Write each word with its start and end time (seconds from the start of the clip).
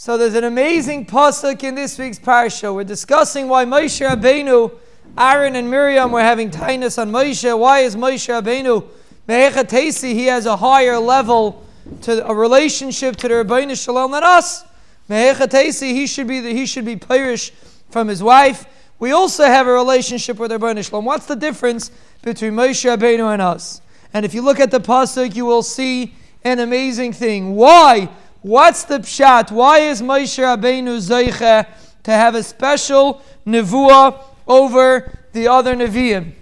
So 0.00 0.16
there's 0.16 0.32
an 0.32 0.44
amazing 0.44 1.04
pasuk 1.04 1.62
in 1.62 1.74
this 1.74 1.98
week's 1.98 2.18
parsha. 2.18 2.74
We're 2.74 2.84
discussing 2.84 3.48
why 3.48 3.66
Moshe 3.66 4.00
Rabbeinu, 4.00 4.72
Aaron 5.18 5.56
and 5.56 5.70
Miriam 5.70 6.10
were 6.10 6.22
having 6.22 6.50
tightness 6.50 6.96
on 6.96 7.12
Moshe. 7.12 7.58
Why 7.58 7.80
is 7.80 7.96
Moshe 7.96 8.26
Rabbeinu 8.30 8.88
Mehechatesi? 9.28 10.14
He 10.14 10.24
has 10.24 10.46
a 10.46 10.56
higher 10.56 10.98
level 10.98 11.66
to 12.00 12.26
a 12.26 12.34
relationship 12.34 13.16
to 13.16 13.28
the 13.28 13.34
Ribbono 13.34 13.78
Shel 13.78 13.96
Olam 13.96 14.12
than 14.12 14.24
us. 14.24 14.64
Mehechatesi, 15.10 15.92
he 15.92 16.06
should 16.06 16.26
be 16.26 16.40
the, 16.40 16.54
he 16.54 16.64
should 16.64 16.86
be 16.86 16.96
pirish 16.96 17.50
from 17.90 18.08
his 18.08 18.22
wife. 18.22 18.64
We 19.00 19.12
also 19.12 19.44
have 19.44 19.66
a 19.66 19.72
relationship 19.72 20.38
with 20.38 20.50
Ribbono 20.50 20.82
Shel 20.82 21.02
Olam. 21.02 21.04
What's 21.04 21.26
the 21.26 21.36
difference 21.36 21.90
between 22.22 22.54
Moshe 22.54 22.88
Rabbeinu 22.88 23.30
and 23.34 23.42
us? 23.42 23.82
And 24.14 24.24
if 24.24 24.32
you 24.32 24.40
look 24.40 24.60
at 24.60 24.70
the 24.70 24.80
pasuk, 24.80 25.36
you 25.36 25.44
will 25.44 25.62
see 25.62 26.14
an 26.42 26.58
amazing 26.58 27.12
thing. 27.12 27.54
Why? 27.54 28.08
What's 28.42 28.84
the 28.84 29.00
pshat? 29.00 29.50
Why 29.50 29.80
is 29.80 30.00
Moshe 30.00 30.38
Rabbeinu 30.38 30.98
Zeiche 30.98 31.66
to 32.04 32.10
have 32.10 32.34
a 32.34 32.42
special 32.42 33.20
nevuah 33.46 34.18
over 34.48 35.18
the 35.32 35.48
other 35.48 35.74
neviim? 35.74 36.32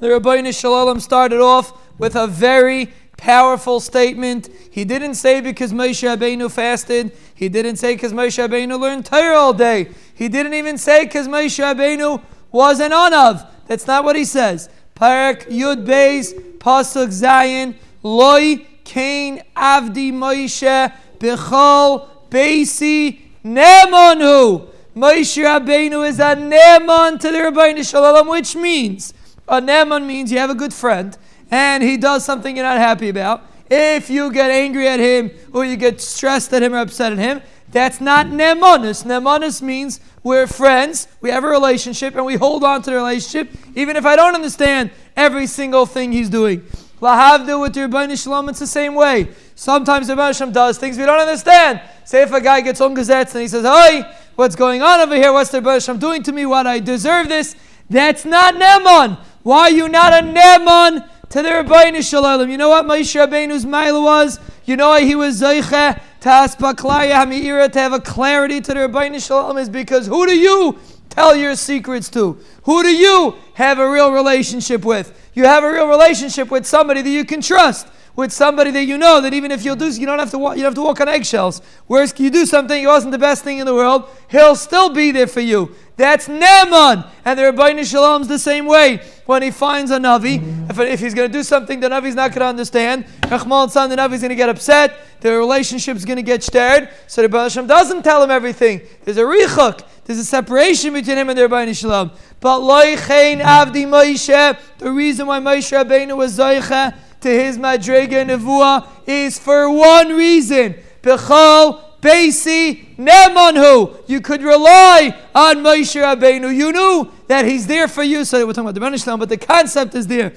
The 0.00 0.08
Ribbono 0.08 0.58
Shel 0.58 0.72
Olam 0.72 1.00
started 1.00 1.40
off 1.40 1.72
with 1.98 2.14
a 2.14 2.26
very 2.26 2.92
powerful 3.16 3.80
statement. 3.80 4.50
He 4.70 4.84
didn't 4.84 5.14
say 5.14 5.40
because 5.40 5.72
Moshe 5.72 6.06
Rabbeinu 6.06 6.50
fasted. 6.50 7.16
He 7.34 7.48
didn't 7.48 7.76
say 7.76 7.94
because 7.94 8.12
Moshe 8.12 8.46
Rabbeinu 8.46 8.78
learned 8.78 9.06
Torah 9.06 9.36
all 9.36 9.54
day. 9.54 9.88
He 10.14 10.28
didn't 10.28 10.54
even 10.54 10.76
say 10.76 11.04
because 11.04 11.26
Moshe 11.26 11.58
Rabbeinu 11.58 12.22
was 12.52 12.80
an 12.80 12.90
onav. 12.90 13.46
That's 13.66 13.86
not 13.86 14.04
what 14.04 14.14
he 14.14 14.26
says. 14.26 14.68
Parak 14.94 15.46
Yud 15.46 15.86
Beis 15.86 16.34
Pasuk 16.58 17.08
Zayin 17.08 17.76
Loi 18.02 18.66
Kain 18.84 19.42
Avdi 19.56 20.12
Moshe 20.12 20.92
Bechol 21.20 22.08
Beisi 22.30 23.20
Nemanu. 23.44 24.68
Moshe 24.96 25.44
Rabbeinu 25.44 26.08
is 26.08 26.18
a 26.18 26.34
Neman 26.34 27.20
to 27.20 27.30
the 27.30 27.38
Ribbono 27.38 27.88
Shel 27.88 28.02
Olam, 28.02 28.28
which 28.28 28.56
means 28.56 29.14
a 29.46 29.60
Neman 29.60 30.04
means 30.06 30.32
you 30.32 30.38
have 30.38 30.50
a 30.50 30.54
good 30.54 30.74
friend 30.74 31.16
and 31.50 31.82
he 31.82 31.96
does 31.96 32.24
something 32.24 32.56
you're 32.56 32.64
not 32.64 32.78
happy 32.78 33.08
about. 33.08 33.44
If 33.70 34.10
you 34.10 34.32
get 34.32 34.50
angry 34.50 34.88
at 34.88 34.98
him 34.98 35.30
or 35.52 35.64
you 35.64 35.76
get 35.76 36.00
stressed 36.00 36.52
at 36.52 36.62
him 36.62 36.74
or 36.74 36.78
upset 36.78 37.12
at 37.12 37.18
him, 37.18 37.42
that's 37.70 38.00
not 38.00 38.26
Nemanus. 38.26 39.04
Nemanus 39.04 39.62
means 39.62 40.00
we're 40.24 40.46
friends, 40.46 41.06
we 41.20 41.30
have 41.30 41.44
a 41.44 41.48
relationship, 41.48 42.16
and 42.16 42.26
we 42.26 42.34
hold 42.34 42.64
on 42.64 42.82
to 42.82 42.90
the 42.90 42.96
relationship, 42.96 43.52
even 43.76 43.94
if 43.96 44.04
I 44.04 44.16
don't 44.16 44.34
understand 44.34 44.90
every 45.16 45.46
single 45.46 45.86
thing 45.86 46.10
he's 46.10 46.28
doing. 46.28 46.62
Lahavdil 47.00 47.60
with 47.60 47.74
the 47.74 47.80
Ribbono 47.80 48.20
Shel 48.20 48.32
Olam, 48.32 48.50
it's 48.50 48.58
the 48.58 48.66
same 48.66 48.94
way. 48.94 49.28
Sometimes 49.60 50.06
the 50.06 50.14
Rebbeinu 50.14 50.54
does 50.54 50.78
things 50.78 50.96
we 50.96 51.04
don't 51.04 51.20
understand. 51.20 51.82
Say 52.06 52.22
if 52.22 52.32
a 52.32 52.40
guy 52.40 52.62
gets 52.62 52.80
on 52.80 52.94
gazettes 52.94 53.34
and 53.34 53.42
he 53.42 53.46
says, 53.46 53.62
Hey, 53.62 54.10
what's 54.34 54.56
going 54.56 54.80
on 54.80 55.00
over 55.00 55.14
here? 55.14 55.34
What's 55.34 55.50
the 55.50 55.60
Rebbeinu 55.60 56.00
doing 56.00 56.22
to 56.22 56.32
me? 56.32 56.46
What 56.46 56.66
I 56.66 56.78
deserve 56.78 57.28
this? 57.28 57.54
That's 57.90 58.24
not 58.24 58.54
Neman. 58.54 59.18
Why 59.42 59.64
are 59.64 59.70
you 59.70 59.86
not 59.90 60.14
a 60.14 60.26
Neman 60.26 61.06
to 61.28 61.42
the 61.42 61.50
Ribbono 61.50 62.02
Shel 62.02 62.22
Olam? 62.22 62.50
You 62.50 62.56
know 62.56 62.70
what 62.70 62.86
Moshe 62.86 63.14
Rabbeinu's 63.14 63.66
mile 63.66 64.02
was? 64.02 64.40
You 64.64 64.78
know 64.78 64.88
why 64.88 65.04
he 65.04 65.14
was 65.14 65.42
Zeiche 65.42 66.00
to 66.20 66.28
Aspaklaya 66.30 67.22
Hami'ira 67.22 67.70
to 67.70 67.80
have 67.80 67.92
a 67.92 68.00
clarity 68.00 68.62
to 68.62 68.72
the 68.72 68.80
Ribbono 68.80 69.22
Shel 69.22 69.44
Olam 69.44 69.60
is 69.60 69.68
because 69.68 70.06
who 70.06 70.26
do 70.26 70.34
you 70.34 70.78
tell 71.10 71.36
your 71.36 71.54
secrets 71.54 72.08
to? 72.08 72.38
Who 72.62 72.82
do 72.82 72.88
you 72.88 73.34
have 73.52 73.78
a 73.78 73.90
real 73.90 74.10
relationship 74.10 74.86
with? 74.86 75.30
You 75.34 75.44
have 75.44 75.64
a 75.64 75.70
real 75.70 75.86
relationship 75.86 76.50
with 76.50 76.64
somebody 76.64 77.02
that 77.02 77.10
you 77.10 77.26
can 77.26 77.42
trust, 77.42 77.88
with 78.20 78.32
somebody 78.32 78.70
that 78.70 78.84
you 78.84 78.98
know 78.98 79.20
that 79.22 79.32
even 79.32 79.50
if 79.50 79.64
you'll 79.64 79.74
do, 79.74 79.88
you 79.88 80.06
don't 80.06 80.18
have 80.18 80.30
to 80.30 80.38
walk, 80.38 80.56
you 80.56 80.62
don't 80.62 80.72
have 80.72 80.74
to 80.74 80.82
walk 80.82 81.00
on 81.00 81.08
eggshells. 81.08 81.62
Whereas 81.86 82.14
you 82.18 82.30
do 82.30 82.44
something, 82.44 82.80
it 82.82 82.86
wasn't 82.86 83.12
the 83.12 83.18
best 83.18 83.42
thing 83.42 83.58
in 83.58 83.66
the 83.66 83.74
world, 83.74 84.08
he'll 84.30 84.54
still 84.54 84.90
be 84.90 85.10
there 85.10 85.26
for 85.26 85.40
you. 85.40 85.74
That's 85.96 86.28
Neman. 86.28 87.06
And 87.24 87.38
the 87.38 87.44
Ribbono 87.44 87.84
Shel 87.84 88.02
Olam's 88.02 88.28
the 88.28 88.38
same 88.38 88.66
way. 88.66 89.02
When 89.26 89.42
he 89.42 89.50
finds 89.50 89.90
a 89.90 89.98
Navi, 89.98 90.70
if, 90.70 90.78
if 90.78 91.00
he's 91.00 91.14
going 91.14 91.30
to 91.30 91.32
do 91.32 91.42
something 91.42 91.80
the 91.80 91.88
Navi's 91.88 92.14
not 92.14 92.30
going 92.30 92.40
to 92.40 92.46
understand, 92.46 93.06
Rahman 93.30 93.68
son, 93.68 93.90
the 93.90 93.96
Navi's 93.96 94.20
going 94.20 94.30
to 94.30 94.34
get 94.34 94.48
upset, 94.48 94.98
the 95.20 95.36
relationship's 95.36 96.04
going 96.04 96.16
to 96.16 96.22
get 96.22 96.42
stirred. 96.42 96.88
So 97.06 97.22
the 97.22 97.28
Ribbono 97.28 97.50
Shel 97.50 97.64
Olam 97.64 97.68
doesn't 97.68 98.02
tell 98.02 98.22
him 98.22 98.30
everything. 98.30 98.82
There's 99.04 99.18
a 99.18 99.22
richuk. 99.22 99.86
There's 100.04 100.18
a 100.18 100.24
separation 100.24 100.92
between 100.92 101.18
him 101.18 101.28
and 101.30 101.38
the 101.38 101.42
Ribbono 101.42 101.76
Shel 101.76 101.90
Olam. 101.90 102.16
But 102.40 102.60
loichein 102.60 103.40
avdi 103.40 103.86
Moshe, 103.86 104.58
the 104.78 104.90
reason 104.90 105.26
why 105.26 105.40
Moshe 105.40 105.70
Rabbeinu 105.70 106.16
was 106.16 106.38
zoicha 106.38 106.94
to 107.20 107.28
his 107.28 107.58
madrega 107.58 108.26
nevuah 108.26 108.86
is 109.06 109.38
for 109.38 109.70
one 109.70 110.10
reason. 110.10 110.74
Bechol 111.02 111.82
Beisi 112.00 112.96
Nemanhu. 112.96 114.02
You 114.06 114.20
could 114.20 114.42
rely 114.42 115.16
on 115.34 115.56
Moshe 115.56 116.00
Rabbeinu. 116.00 116.54
You 116.54 116.72
knew 116.72 117.12
that 117.28 117.44
he's 117.44 117.66
there 117.66 117.88
for 117.88 118.02
you. 118.02 118.24
So 118.24 118.46
we're 118.46 118.52
talking 118.52 118.68
about 118.68 118.74
the 118.74 118.80
Rebbeinu 118.80 119.18
but 119.18 119.28
the 119.28 119.36
concept 119.36 119.94
is 119.94 120.06
there. 120.06 120.32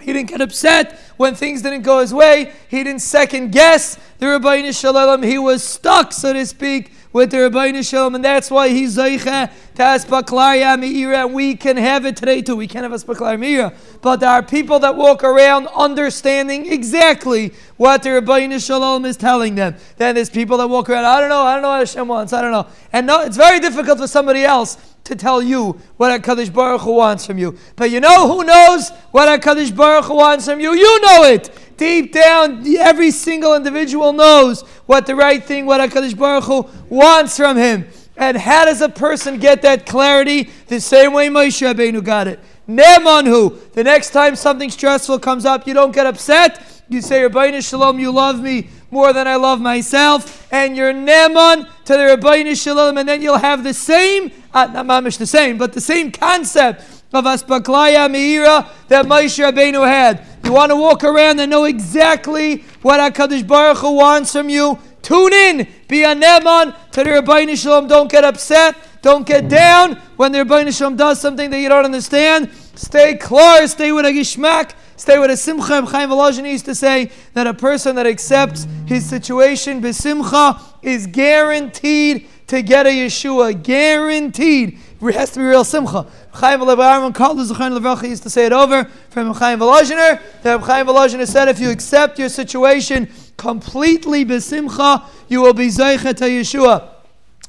He 0.00 0.12
didn't 0.12 0.28
get 0.28 0.40
upset 0.40 1.00
when 1.16 1.34
things 1.34 1.62
didn't 1.62 1.82
go 1.82 2.00
his 2.00 2.14
way. 2.14 2.52
He 2.68 2.84
didn't 2.84 3.00
second 3.00 3.50
guess 3.50 3.98
the 4.18 4.26
Ribbono 4.26 4.78
Shel 4.78 4.94
Olam. 4.94 5.24
He 5.24 5.38
was 5.38 5.62
stuck, 5.62 6.12
so 6.12 6.32
to 6.32 6.46
speak, 6.46 6.92
with 7.16 7.30
the 7.30 7.38
Ribbono 7.38 7.82
Shel 7.88 8.10
Olam, 8.10 8.16
and 8.16 8.24
that's 8.26 8.50
why 8.50 8.68
he's 8.68 8.98
Zeicha 8.98 9.50
to 9.76 9.82
Aspaklaya 9.82 10.78
Meira, 10.78 11.24
and 11.24 11.32
we 11.32 11.56
can 11.56 11.78
have 11.78 12.04
it 12.04 12.14
today 12.14 12.42
too. 12.42 12.54
We 12.54 12.66
can't 12.66 12.82
have 12.82 12.92
Aspaklaya 12.92 13.38
Meira, 13.38 13.74
but 14.02 14.20
there 14.20 14.28
are 14.28 14.42
people 14.42 14.78
that 14.80 14.94
walk 14.94 15.24
around 15.24 15.66
understanding 15.68 16.70
exactly 16.70 17.54
what 17.78 18.02
the 18.02 18.10
Ribbono 18.10 18.62
Shel 18.62 18.82
Olam 18.82 19.06
is 19.06 19.16
telling 19.16 19.54
them. 19.54 19.76
Then 19.96 20.14
there's 20.14 20.28
people 20.28 20.58
that 20.58 20.68
walk 20.68 20.90
around, 20.90 21.06
I 21.06 21.18
don't 21.20 21.30
know, 21.30 21.40
I 21.40 21.54
don't 21.54 21.62
know 21.62 21.70
what 21.70 21.88
Hashem 21.88 22.06
wants, 22.06 22.34
I 22.34 22.42
don't 22.42 22.52
know. 22.52 22.66
And 22.92 23.06
no, 23.06 23.22
it's 23.22 23.38
very 23.38 23.60
difficult 23.60 23.98
for 23.98 24.06
somebody 24.06 24.42
else 24.42 24.76
to 25.04 25.16
tell 25.16 25.40
you 25.40 25.80
what 25.96 26.20
HaKadosh 26.20 26.52
Baruch 26.52 26.82
Hu 26.82 26.96
wants 26.96 27.24
from 27.24 27.38
you. 27.38 27.56
But 27.76 27.90
you 27.90 28.00
know 28.00 28.28
who 28.28 28.44
knows 28.44 28.90
what 29.10 29.40
HaKadosh 29.40 29.74
Baruch 29.74 30.04
Hu 30.04 30.16
wants 30.16 30.44
from 30.44 30.60
you? 30.60 30.74
You 30.74 31.00
know 31.00 31.24
it! 31.24 31.48
Deep 31.76 32.12
down, 32.12 32.66
every 32.78 33.10
single 33.10 33.54
individual 33.54 34.12
knows 34.12 34.64
what 34.86 35.06
the 35.06 35.14
right 35.14 35.42
thing, 35.42 35.66
what 35.66 35.80
HaKadosh 35.80 36.16
Baruch 36.16 36.44
Hu 36.44 36.68
wants 36.88 37.36
from 37.36 37.56
him. 37.56 37.86
And 38.16 38.36
how 38.36 38.64
does 38.64 38.80
a 38.80 38.88
person 38.88 39.38
get 39.38 39.62
that 39.62 39.84
clarity? 39.84 40.50
The 40.68 40.80
same 40.80 41.12
way 41.12 41.28
Moshe 41.28 41.60
Rabbeinu 41.60 42.02
got 42.02 42.28
it. 42.28 42.40
Nemanhu. 42.68 43.72
The 43.72 43.84
next 43.84 44.10
time 44.10 44.36
something 44.36 44.70
stressful 44.70 45.18
comes 45.18 45.44
up, 45.44 45.66
you 45.66 45.74
don't 45.74 45.92
get 45.92 46.06
upset. 46.06 46.62
You 46.88 47.00
say, 47.00 47.20
Ribbono 47.20 47.68
Shel 47.68 47.80
Olam, 47.80 48.00
you 48.00 48.12
love 48.12 48.40
me 48.40 48.68
more 48.90 49.12
than 49.12 49.26
I 49.26 49.36
love 49.36 49.60
myself. 49.60 50.50
And 50.52 50.76
you're 50.76 50.92
Neman 50.92 51.68
to 51.84 51.92
the 51.92 52.16
Ribbono 52.16 52.60
Shel 52.60 52.76
Olam. 52.76 52.98
And 52.98 53.08
then 53.08 53.22
you'll 53.22 53.38
have 53.38 53.64
the 53.64 53.74
same, 53.74 54.32
uh, 54.54 54.66
not 54.66 54.86
mamish 54.86 55.18
the 55.18 55.26
same, 55.26 55.58
but 55.58 55.72
the 55.72 55.80
same 55.80 56.10
concept 56.10 56.80
of 57.12 57.24
Aspaklaya 57.24 58.08
Meira 58.10 58.68
that 58.88 59.06
Moshe 59.06 59.42
Rabbeinu 59.42 59.86
had. 59.86 60.24
You 60.46 60.52
want 60.52 60.70
to 60.70 60.76
walk 60.76 61.02
around 61.02 61.40
and 61.40 61.50
know 61.50 61.64
exactly 61.64 62.58
what 62.80 63.00
HaKadosh 63.00 63.44
Baruch 63.44 63.78
Hu 63.78 63.96
wants 63.96 64.30
from 64.30 64.48
you. 64.48 64.78
Tune 65.02 65.32
in. 65.32 65.66
Be 65.88 66.04
a 66.04 66.14
Neman 66.14 66.72
to 66.92 67.02
the 67.02 67.10
Ribbono 67.10 67.60
Shel 67.60 67.82
Olam. 67.82 67.88
Don't 67.88 68.08
get 68.08 68.22
upset. 68.22 68.76
Don't 69.02 69.26
get 69.26 69.48
down 69.48 69.96
when 70.14 70.30
the 70.30 70.38
Ribbono 70.38 70.72
Shel 70.72 70.92
Olam 70.92 70.96
does 70.96 71.20
something 71.20 71.50
that 71.50 71.58
you 71.58 71.68
don't 71.68 71.84
understand. 71.84 72.52
Stay 72.76 73.16
clear. 73.16 73.66
Stay 73.66 73.90
with 73.90 74.06
a 74.06 74.10
gishmak. 74.10 74.74
Stay 74.94 75.18
with 75.18 75.32
a 75.32 75.36
simcha. 75.36 75.84
Chaim 75.84 76.10
Volozhin 76.10 76.48
used 76.48 76.66
to 76.66 76.76
say 76.76 77.10
that 77.34 77.48
a 77.48 77.54
person 77.54 77.96
that 77.96 78.06
accepts 78.06 78.68
his 78.86 79.04
situation 79.04 79.82
besimcha 79.82 80.62
is 80.80 81.08
guaranteed 81.08 82.28
to 82.46 82.62
get 82.62 82.86
a 82.86 82.90
Yeshua. 82.90 83.60
Guaranteed. 83.60 84.78
It 85.08 85.14
has 85.14 85.30
to 85.32 85.38
be 85.38 85.44
real 85.44 85.64
simcha. 85.64 86.06
Chaim 86.32 86.62
Aaron 86.62 87.12
called 87.12 87.38
the 87.38 88.00
used 88.08 88.22
to 88.24 88.30
say 88.30 88.46
it 88.46 88.52
over 88.52 88.84
from 89.10 89.32
Chaim 89.34 89.58
Volozhiner. 89.58 90.20
That 90.42 90.60
Chaim 90.60 90.86
Volozhiner 90.86 91.26
said, 91.26 91.48
if 91.48 91.60
you 91.60 91.70
accept 91.70 92.18
your 92.18 92.28
situation 92.28 93.08
completely 93.36 94.24
besimcha, 94.24 95.04
you 95.28 95.42
will 95.42 95.54
be 95.54 95.68
zeicha 95.68 96.14
to 96.16 96.24
Yeshua. 96.24 96.88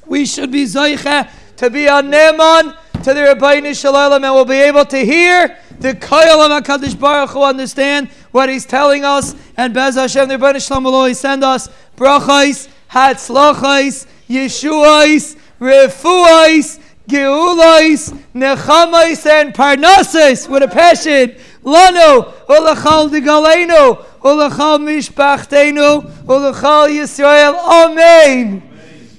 We 0.06 0.26
should 0.26 0.52
be 0.52 0.64
zeicha 0.64 1.30
to 1.56 1.70
be 1.70 1.86
a 1.86 2.02
neman 2.02 2.76
to 3.02 3.14
the 3.14 3.20
Ribbono 3.20 3.78
Shel 3.78 3.94
Olam, 3.94 4.16
and 4.16 4.34
we'll 4.34 4.44
be 4.44 4.54
able 4.54 4.84
to 4.84 4.98
hear 4.98 5.56
the 5.78 5.94
koyal 5.94 6.44
of 6.44 6.62
Hakadosh 6.64 6.98
Baruch 6.98 7.30
Hu 7.30 7.42
understand 7.42 8.08
what 8.32 8.48
He's 8.48 8.66
telling 8.66 9.04
us. 9.04 9.34
And 9.56 9.72
Bez 9.72 9.94
Hashem, 9.94 10.28
the 10.28 10.36
Ribbono 10.36 10.66
Shel 10.66 10.78
Olam 10.78 10.84
will 10.84 10.94
always 10.94 11.18
send 11.18 11.44
us 11.44 11.68
brachos, 11.96 12.68
hatzlachos, 12.90 14.06
yeshuos, 14.28 15.36
refuos. 15.60 16.80
Geulais, 17.08 18.12
Nechamais, 18.34 19.26
and 19.26 19.54
Parnassus 19.54 20.46
with 20.48 20.62
a 20.62 20.68
passion. 20.68 21.34
Lano, 21.64 22.32
Olachal 22.46 23.10
de 23.10 23.20
Galeno, 23.20 24.04
Olachal 24.20 24.78
Mishpachtenu, 24.78 26.02
Olachal 26.26 26.88
Yisrael. 26.88 27.54
Amen. 27.56 28.67